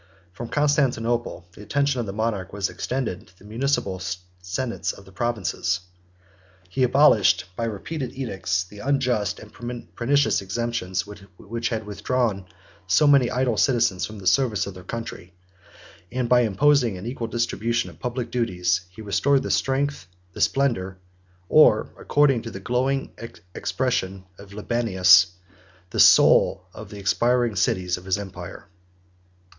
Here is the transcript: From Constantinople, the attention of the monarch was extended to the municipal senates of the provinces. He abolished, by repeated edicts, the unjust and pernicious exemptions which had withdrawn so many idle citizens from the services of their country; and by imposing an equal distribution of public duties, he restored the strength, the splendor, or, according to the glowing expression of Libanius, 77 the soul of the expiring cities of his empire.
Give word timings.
From 0.33 0.49
Constantinople, 0.49 1.45
the 1.51 1.61
attention 1.61 1.99
of 1.99 2.07
the 2.07 2.11
monarch 2.11 2.51
was 2.51 2.69
extended 2.71 3.27
to 3.27 3.37
the 3.37 3.45
municipal 3.45 4.01
senates 4.41 4.91
of 4.93 5.05
the 5.05 5.11
provinces. 5.11 5.81
He 6.67 6.81
abolished, 6.81 7.45
by 7.55 7.65
repeated 7.65 8.11
edicts, 8.15 8.63
the 8.63 8.79
unjust 8.79 9.37
and 9.37 9.53
pernicious 9.95 10.41
exemptions 10.41 11.03
which 11.37 11.69
had 11.69 11.85
withdrawn 11.85 12.47
so 12.87 13.05
many 13.05 13.29
idle 13.29 13.57
citizens 13.57 14.07
from 14.07 14.17
the 14.17 14.25
services 14.25 14.65
of 14.65 14.73
their 14.73 14.83
country; 14.83 15.35
and 16.11 16.27
by 16.27 16.39
imposing 16.41 16.97
an 16.97 17.05
equal 17.05 17.27
distribution 17.27 17.91
of 17.91 17.99
public 17.99 18.31
duties, 18.31 18.81
he 18.89 19.03
restored 19.03 19.43
the 19.43 19.51
strength, 19.51 20.07
the 20.33 20.41
splendor, 20.41 20.97
or, 21.47 21.93
according 21.95 22.41
to 22.41 22.49
the 22.49 22.59
glowing 22.59 23.11
expression 23.53 24.25
of 24.39 24.51
Libanius, 24.51 25.33
77 25.59 25.59
the 25.91 25.99
soul 25.99 26.65
of 26.73 26.89
the 26.89 26.97
expiring 26.97 27.55
cities 27.55 27.97
of 27.97 28.05
his 28.05 28.17
empire. 28.17 28.65